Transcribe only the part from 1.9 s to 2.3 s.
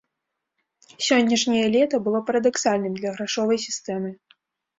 было